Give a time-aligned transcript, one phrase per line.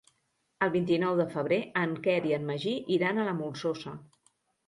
[0.67, 3.93] El vint-i-nou de febrer en Quer i en Magí iran a la Molsosa.